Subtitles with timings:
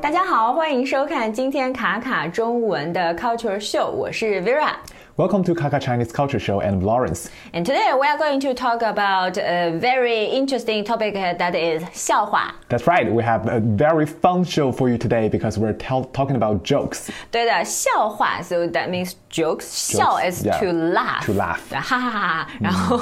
[0.00, 4.74] 大家好，欢迎收看今天卡卡中文的 Culture Show，我是 Vera。
[5.17, 7.29] Welcome to Kaka Chinese Culture Show and Lawrence.
[7.53, 12.55] And today we are going to talk about a very interesting topic that is 笑话。
[12.69, 16.35] That's right, we have a very fun show for you today because we're tell talking
[16.35, 17.09] about jokes.
[17.29, 19.65] 对的，笑话，so that means jokes.
[19.65, 21.25] 笑 is yeah, to laugh.
[21.25, 21.69] to laugh.
[21.69, 22.47] 对哈哈哈哈。
[22.59, 22.97] 然后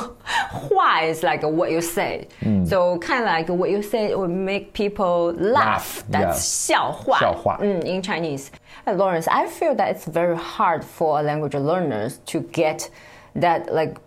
[0.52, 2.28] 话 is like what you say.
[2.66, 5.54] So kind of like what you say would make people laugh.
[5.54, 6.74] Laugh, That's yeah.
[6.74, 7.20] 笑话。
[7.20, 7.60] 笑话。
[7.62, 8.48] 嗯，in Chinese.
[8.86, 12.90] Uh, Lawrence, I feel that it's very hard for language learners to get
[13.36, 13.98] that like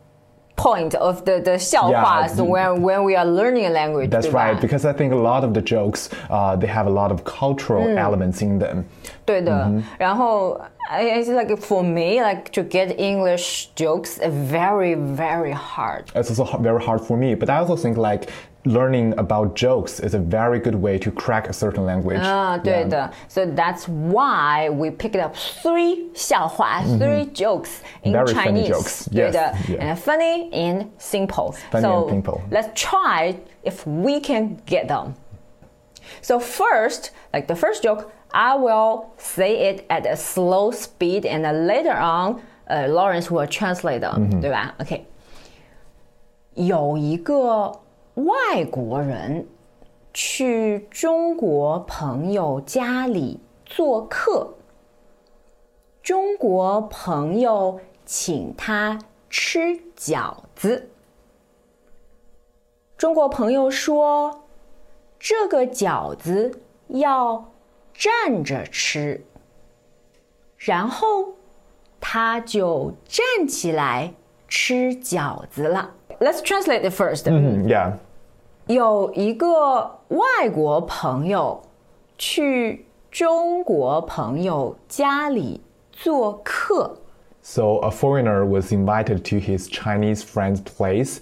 [0.56, 4.10] point of the the 笑话 Yeah, so when when we are learning a language.
[4.10, 6.90] That's 对吧 right, because I think a lot of the jokes, uh, they have a
[6.90, 8.84] lot of cultural elements in them.
[9.24, 15.52] 对的，然后 I, I feel like for me, like to get English jokes, uh, very very
[15.52, 16.04] hard.
[16.14, 18.28] It's also h- very hard for me, but I also think like
[18.66, 22.20] learning about jokes is a very good way to crack a certain language.
[22.20, 28.68] 啊，对的，so that's why we picked up three 笑话，three jokes in Very funny Chinese.
[28.68, 29.08] jokes.
[29.10, 29.80] 对 Yes, 的 yeah.
[29.80, 31.54] and funny and simple.
[31.72, 32.40] Funny so and simple.
[32.50, 35.14] let's try if we can get them.
[36.20, 41.44] So first, like the first joke, I will say it at a slow speed, and
[41.44, 44.74] then later on, uh, Lawrence will translate them，、对吧？
[44.80, 45.04] OK。
[46.54, 47.72] 有一个
[48.17, 49.47] 外国人
[50.11, 54.55] 去中国朋友家里做客，
[56.01, 58.97] 中国朋友请他
[59.29, 60.89] 吃饺子。
[62.97, 64.45] 中国朋友说
[65.19, 67.51] ：“这个饺子要
[67.93, 69.23] 站着吃。”
[70.57, 71.35] 然后
[71.99, 74.11] 他就站起来
[74.47, 75.93] 吃饺子了。
[76.19, 77.29] Let's translate it first.
[77.29, 77.93] Mm, yeah.
[78.66, 81.60] 有一个外国朋友
[82.16, 85.60] 去中国朋友家里
[85.90, 86.96] 做客，
[87.42, 91.18] So a foreigner was invited to his Chinese friend's place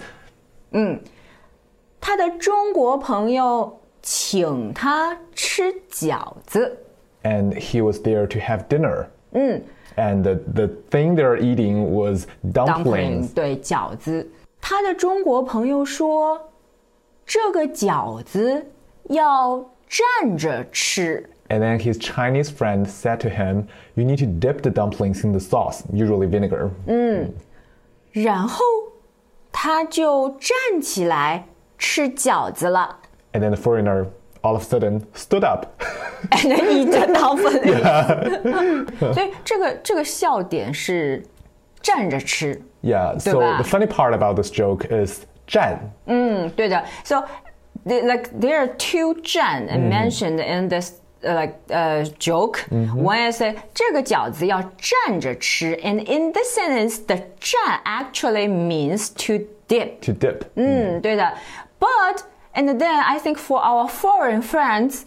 [2.00, 6.78] 他的中国朋友请他吃饺子。
[7.22, 9.06] and he was there to have dinner.
[9.96, 13.34] And the, the thing they're eating was dumplings.
[13.34, 14.30] 对饺子。
[14.60, 16.40] 他的中国朋友说：“
[17.26, 18.66] 这个饺子
[19.04, 21.28] 要站着吃。
[21.48, 25.32] And then his Chinese friend said to him, You need to dip the dumplings in
[25.32, 26.70] the sauce, usually vinegar.
[28.12, 28.64] ”然后
[29.52, 31.46] 他就站起来
[31.78, 32.98] 吃饺子了。
[33.32, 34.06] And then the foreigner
[34.42, 35.66] all of a sudden stood up.
[36.30, 37.74] and then eat the dumpling.
[39.14, 41.24] 所以这个这个笑点是
[41.82, 42.60] 站着吃。
[42.82, 43.62] yeah, so 对吧？
[43.62, 45.78] the funny part about this joke is Zhan.
[46.06, 46.84] 嗯，对的。
[47.04, 47.24] So
[47.84, 50.94] the, like there are two 站 mentioned in this.
[51.22, 52.64] Uh, like uh, joke,
[52.94, 60.00] one is uh, 这个饺子要站着吃，and in this sentence, the 站 actually means to dip.
[60.00, 60.44] To dip.
[60.54, 61.34] 嗯，对的。
[61.78, 62.22] But
[62.54, 65.02] and then I think for our foreign friends,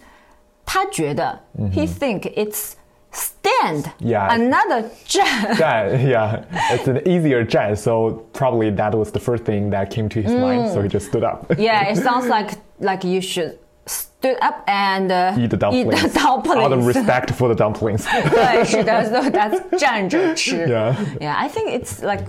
[0.64, 1.40] 他觉得
[1.72, 2.74] he think it's
[3.12, 3.90] stand.
[4.00, 4.28] Yeah.
[4.34, 5.54] Another 站。
[5.56, 10.08] Zhan, yeah, it's an easier Zhan, so probably that was the first thing that came
[10.08, 11.46] to his mind, so he just stood up.
[11.58, 15.94] yeah, it sounds like like you should stood up and uh, Eat the dumplings.
[15.94, 16.58] Eat the dumplings.
[16.64, 18.04] Out of respect for the dumplings.
[18.30, 20.66] 对，是的，so that's 站着吃。
[20.66, 20.94] Yeah.
[21.20, 22.24] Yeah, I think it's like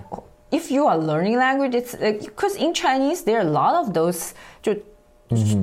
[0.51, 4.33] if you are learning language, it's because in Chinese there are a lot of those
[4.61, 4.75] 就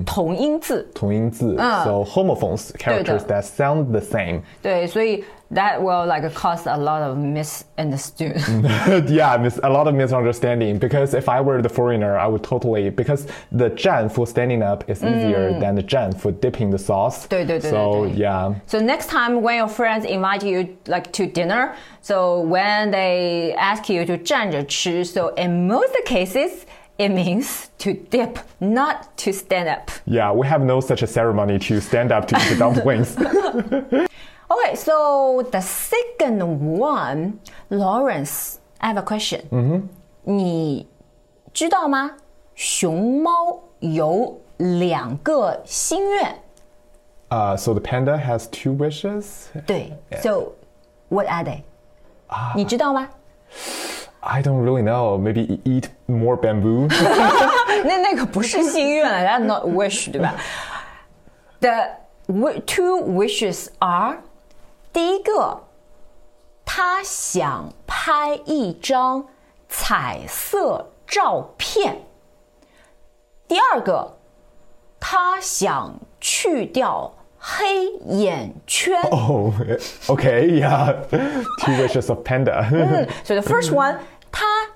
[0.05, 4.41] 同音字，同音字，so homophones characters that sound the same。
[4.61, 5.23] 对，所以
[5.53, 8.63] that will like cause a lot of misunderstanding.
[9.07, 13.27] yeah, a lot of misunderstanding because if I were the foreigner, I would totally because
[13.51, 15.59] the 站 for standing up is easier mm.
[15.59, 17.27] than the 蘸 for dipping the sauce.
[17.27, 17.71] 对对对对对。
[17.71, 18.53] So yeah.
[18.67, 23.89] So next time when your friends invite you like to dinner, so when they ask
[23.89, 26.65] you to 蘸着吃, so in most cases
[26.98, 29.90] it means to dip, not to stand up.
[30.06, 33.16] yeah, we have no such a ceremony to stand up to eat the dumplings.
[34.50, 36.42] Okay, so the second
[36.78, 37.40] one,
[37.70, 39.88] Lawrence, I have a question.
[40.24, 40.86] 你
[41.52, 42.12] 知道吗？
[42.54, 46.36] 熊猫有两个心愿。
[47.30, 49.46] uh, so the panda has two wishes.
[49.66, 49.92] 对，
[50.22, 50.52] So
[51.08, 51.62] what are they？、
[52.54, 53.08] 你知道吗？
[54.26, 55.18] I don't really know.
[55.18, 56.88] Maybe e- eat more bamboo.
[57.84, 60.34] 那那个不是心愿了，That's not wish，对吧？
[61.60, 61.96] The
[62.28, 64.18] wi- two wishes are，
[64.92, 65.62] 第一个，
[66.64, 69.26] 他想拍一张
[69.68, 71.94] 彩色照片；
[73.48, 74.16] 第二个，
[75.00, 79.02] 他想去掉 黑眼圈。
[79.10, 79.52] Oh,
[80.06, 80.94] okay, yeah.
[81.58, 82.64] Two wishes of panda.
[83.24, 84.15] So the first one，他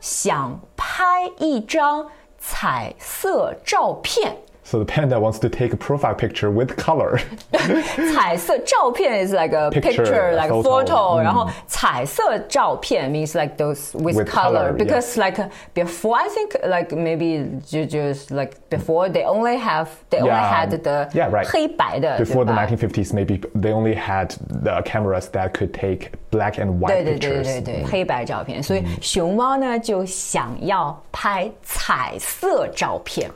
[0.02, 4.36] 想拍一张彩色照片。
[4.71, 7.21] so the panda wants to take a profile picture with color.
[8.13, 10.87] 彩色照片 is like a Picture, picture, a like a photo.
[10.87, 15.37] photo，、然后彩色照片 means like those with, With color, color, because like
[15.75, 20.51] before I think like maybe ju- just like before they only have they only Yeah.
[20.53, 21.47] had the Yeah, right.
[21.49, 24.31] 黑白的 Before 对 the 吧 1950s, maybe they only had
[24.63, 27.45] the cameras that could take black and 对 white 对对 pictures.
[27.45, 33.31] 对对，黑白照片，所以熊猫呢就想要拍彩色照片。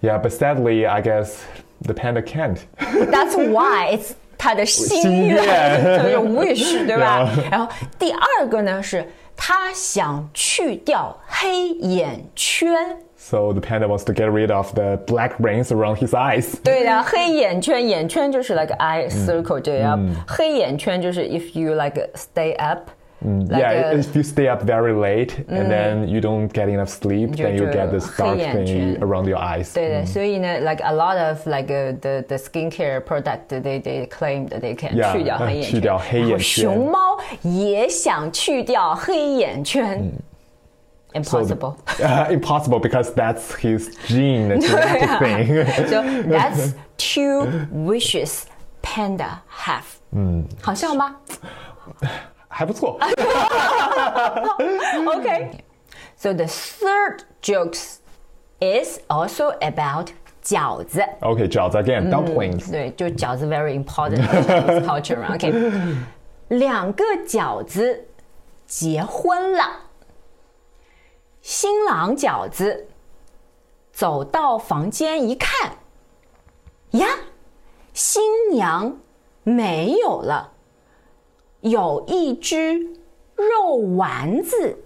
[0.00, 1.42] Yeah, but sadly, I guess
[1.80, 2.58] the panda can't.
[2.78, 7.26] That's why it's 他的心心愿，愿就是 wish，对吧？
[7.50, 12.98] 然后第二个呢是他想去掉黑眼圈。
[13.16, 16.56] So the panda wants to get rid of the black rings around his eyes.
[16.62, 19.98] 对的，黑眼圈，眼圈就是 like eye circle 这样，
[20.28, 22.54] 黑眼圈就是 if you like stay
[23.22, 26.88] up，like yeah, a- if you stay up very late and then you don't get enough
[26.90, 29.00] sleep, then you get this dark 黑眼 thing 圈。
[29.00, 29.72] around your eyes.
[29.74, 34.74] 对的，所以呢，like a lot of like uh, the the skincare product they they claim that they
[34.76, 40.12] can Yeah，去掉黑眼圈，去掉黑眼然后圈熊猫也想去掉黑眼圈、
[41.12, 44.50] i m p o s s i b l e Uh, impossible because that's his gene,
[44.52, 45.64] a genetic thing.
[45.88, 48.44] so that's two wishes
[48.82, 49.84] panda have。
[50.12, 51.16] 嗯，好笑吗
[52.49, 52.99] 还不错。
[55.05, 55.51] ？Okay.
[56.17, 57.99] So the third jokes
[58.59, 60.11] is also about
[60.43, 60.99] 饺子。
[61.21, 62.69] Okay, 饺子 again, dumplings.
[62.69, 65.35] 对，就饺子 very important in culture 嘛。
[65.35, 65.53] OK，
[66.49, 68.07] 两个饺子
[68.65, 69.63] 结婚了，
[71.41, 72.87] 新郎饺子
[73.93, 75.77] 走到房间一看，
[76.91, 77.07] 呀，
[77.93, 78.97] 新娘
[79.43, 80.51] 没有了，
[81.61, 82.79] 有一只
[83.35, 84.77] 肉丸子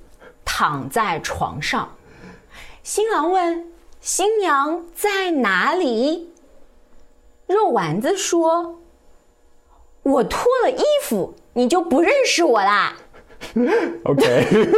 [0.45, 1.95] 躺在床上。
[2.81, 3.71] 新郎问
[4.01, 6.31] ：“新娘在哪里？”
[7.47, 8.79] 肉丸子说
[10.03, 12.95] ：“我脱了衣服，你就不认识我啦。
[13.55, 14.69] Okay.”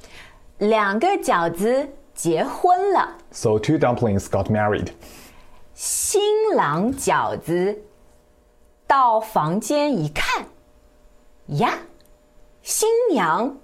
[0.58, 4.88] 两个饺子结婚了，so two dumplings got married.
[5.74, 6.20] 新
[6.54, 7.82] 郎饺子
[8.86, 10.44] 到房间一看，
[11.49, 11.79] 呀，
[12.61, 13.57] 新娘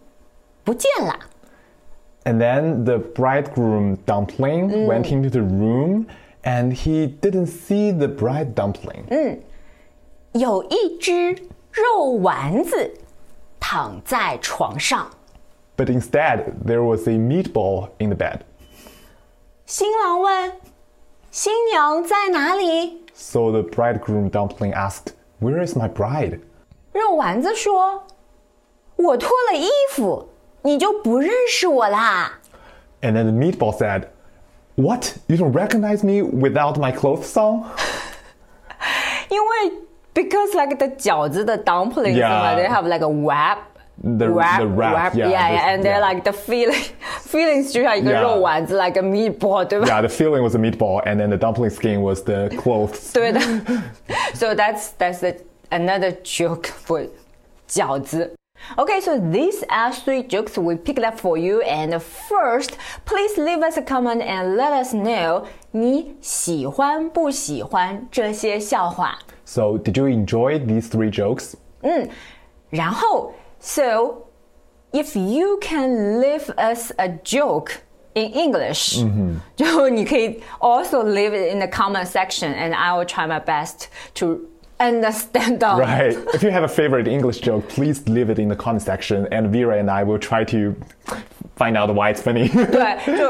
[0.63, 1.19] 不见了。
[2.23, 6.05] And then the bridegroom dumpling went into the room
[6.43, 9.39] and he didn't see the bride dumpling.
[10.33, 11.31] 有一只
[11.71, 12.93] 肉丸子
[13.59, 15.09] 躺在床上。
[15.77, 18.41] But instead, there was a meatball in the bed.
[19.65, 20.51] 新郎问：“
[21.31, 26.39] 新娘在哪里 So the bridegroom dumpling asked, Where is my bride?？”
[26.95, 30.29] 肉丸子说：“我脱了衣服，
[30.63, 32.39] 你就不认识我啦。
[33.01, 34.07] And then the meatball said,
[34.75, 35.13] What?
[35.27, 37.65] You don't recognize me without my clothes on?
[39.29, 39.71] ”因为
[40.13, 42.29] because like the 饺子的 dumplings Yeah.
[42.29, 43.57] 嘛 they have like a wrap。
[44.03, 45.29] The, wrap, the wrap, yeah.
[45.29, 46.07] yeah, this- and they're yeah.
[46.09, 46.83] like the feeling,
[47.23, 48.21] feelings 就像一个 Yeah.
[48.21, 52.23] 肉丸子，like a meatball，对吧 Yeah, the filling was a meatball, and then the dumpling skin was
[52.23, 53.13] the clothes.
[53.13, 53.39] 对的。
[54.33, 55.35] so that's that's the,
[55.69, 57.07] another joke for
[57.67, 58.35] 饺子。
[58.77, 61.61] Okay, so these are three jokes we picked up for you.
[61.61, 69.17] And first, please leave us a comment and let us know 你喜欢不喜欢这些笑话。
[69.45, 71.55] So, did you enjoy these three jokes?
[72.69, 74.27] 然后，so
[74.91, 77.71] if you can leave us a joke
[78.13, 79.03] in English，、
[79.55, 84.41] 就你可以 also leave it in the comment section, and I will try my best to
[84.79, 85.77] understand them.
[85.79, 86.17] Right.
[86.33, 89.51] if you have a favorite English joke, please leave it in the comment section, and
[89.51, 90.75] Vera and I will try to
[91.55, 92.47] find out why it's funny.
[92.49, 93.29] 对，就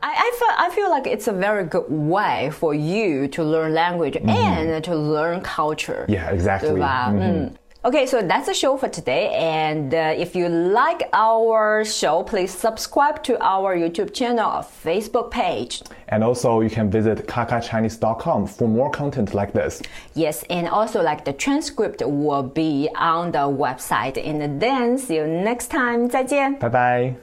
[0.00, 3.74] I I feel I feel like it's a very good way for you to learn
[3.74, 6.04] language and to learn culture.
[6.08, 6.70] yeah, exactly.
[6.70, 7.12] 对吧？
[7.14, 7.50] 嗯。
[7.85, 9.29] Okay, so that's the show for today.
[9.35, 15.29] And uh, if you like our show, please subscribe to our YouTube channel or Facebook
[15.31, 15.83] page.
[16.07, 19.81] And also, you can visit kakachinese.com for more content like this.
[20.13, 24.17] Yes, and also like the transcript will be on the website.
[24.17, 26.07] And then see you next time.
[26.07, 26.57] 再见。
[26.59, 27.22] Bye bye.